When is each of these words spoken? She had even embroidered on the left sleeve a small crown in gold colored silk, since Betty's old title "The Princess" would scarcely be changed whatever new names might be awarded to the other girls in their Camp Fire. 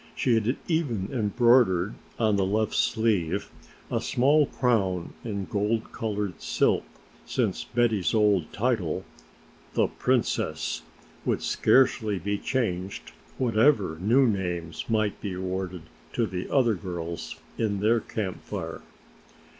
She 0.15 0.33
had 0.33 0.55
even 0.67 1.09
embroidered 1.11 1.93
on 2.17 2.35
the 2.35 2.43
left 2.43 2.73
sleeve 2.73 3.51
a 3.91 4.01
small 4.01 4.47
crown 4.47 5.13
in 5.23 5.45
gold 5.45 5.91
colored 5.91 6.41
silk, 6.41 6.83
since 7.23 7.63
Betty's 7.65 8.11
old 8.11 8.51
title 8.51 9.05
"The 9.75 9.85
Princess" 9.85 10.81
would 11.23 11.43
scarcely 11.43 12.17
be 12.17 12.39
changed 12.39 13.11
whatever 13.37 13.99
new 14.01 14.25
names 14.25 14.85
might 14.89 15.21
be 15.21 15.33
awarded 15.33 15.83
to 16.13 16.25
the 16.25 16.49
other 16.51 16.73
girls 16.73 17.35
in 17.59 17.79
their 17.79 17.99
Camp 17.99 18.43
Fire. 18.43 18.81